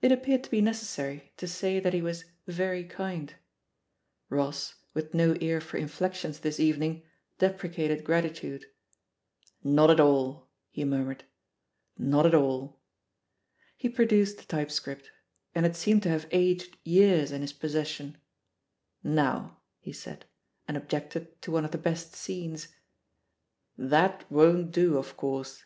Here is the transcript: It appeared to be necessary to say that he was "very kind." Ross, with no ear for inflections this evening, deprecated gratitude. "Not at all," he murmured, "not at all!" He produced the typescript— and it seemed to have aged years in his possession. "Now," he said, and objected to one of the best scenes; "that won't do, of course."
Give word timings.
It 0.00 0.12
appeared 0.12 0.44
to 0.44 0.50
be 0.52 0.60
necessary 0.60 1.32
to 1.38 1.48
say 1.48 1.80
that 1.80 1.92
he 1.92 2.00
was 2.00 2.24
"very 2.46 2.84
kind." 2.84 3.34
Ross, 4.28 4.76
with 4.94 5.12
no 5.12 5.34
ear 5.40 5.60
for 5.60 5.76
inflections 5.76 6.38
this 6.38 6.60
evening, 6.60 7.02
deprecated 7.40 8.04
gratitude. 8.04 8.66
"Not 9.64 9.90
at 9.90 9.98
all," 9.98 10.48
he 10.70 10.84
murmured, 10.84 11.24
"not 11.98 12.26
at 12.26 12.34
all!" 12.36 12.78
He 13.76 13.88
produced 13.88 14.38
the 14.38 14.44
typescript— 14.44 15.10
and 15.52 15.66
it 15.66 15.74
seemed 15.74 16.04
to 16.04 16.10
have 16.10 16.28
aged 16.30 16.76
years 16.84 17.32
in 17.32 17.40
his 17.40 17.52
possession. 17.52 18.18
"Now," 19.02 19.58
he 19.80 19.92
said, 19.92 20.26
and 20.68 20.76
objected 20.76 21.42
to 21.42 21.50
one 21.50 21.64
of 21.64 21.72
the 21.72 21.76
best 21.76 22.14
scenes; 22.14 22.68
"that 23.76 24.30
won't 24.30 24.70
do, 24.70 24.96
of 24.96 25.16
course." 25.16 25.64